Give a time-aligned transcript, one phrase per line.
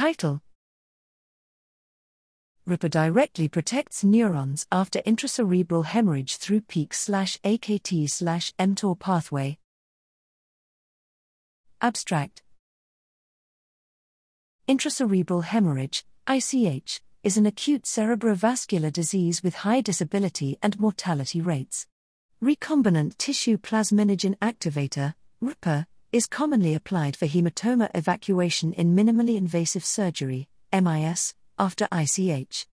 [0.00, 0.40] Title
[2.66, 8.08] RIPA directly protects neurons after intracerebral hemorrhage through peak AKT
[8.58, 9.58] mTOR pathway.
[11.82, 12.42] Abstract
[14.66, 21.86] Intracerebral hemorrhage, ICH, is an acute cerebrovascular disease with high disability and mortality rates.
[22.42, 25.12] Recombinant tissue plasminogen activator,
[25.42, 32.66] RIPA, is commonly applied for hematoma evacuation in minimally invasive surgery, MIS, after ICH.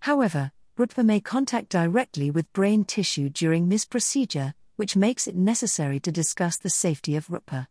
[0.00, 6.00] However, RIPA may contact directly with brain tissue during MIS procedure, which makes it necessary
[6.00, 7.66] to discuss the safety of RIPA.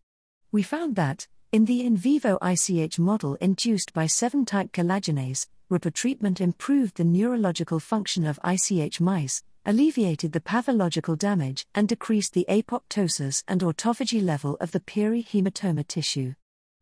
[0.51, 5.93] We found that, in the in vivo ICH model induced by 7 type collagenase, RIPA
[5.93, 12.45] treatment improved the neurological function of ICH mice, alleviated the pathological damage, and decreased the
[12.49, 16.33] apoptosis and autophagy level of the perihematoma tissue.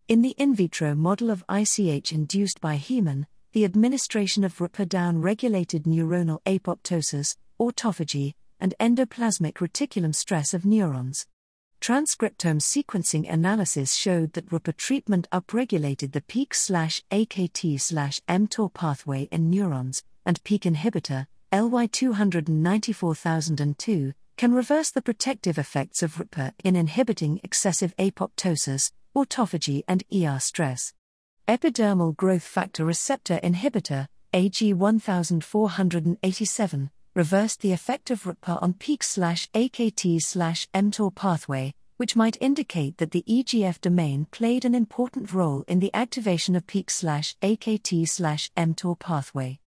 [0.08, 5.22] In the in vitro model of ICH induced by hemin, the administration of RIPA down
[5.22, 11.27] regulated neuronal apoptosis, autophagy, and endoplasmic reticulum stress of neurons.
[11.82, 17.80] Transcriptome sequencing analysis showed that RIPA treatment upregulated the peak AKT
[18.27, 26.18] mTOR pathway in neurons, and peak inhibitor, LY 294002, can reverse the protective effects of
[26.18, 30.94] RIPA in inhibiting excessive apoptosis, autophagy, and ER stress.
[31.48, 41.16] Epidermal growth factor receptor inhibitor, AG1487, reversed the effect of RIPA on peak AKT mTOR
[41.16, 46.55] pathway, which might indicate that the EGF domain played an important role in the activation
[46.55, 49.60] of peak AKT mTOR pathway.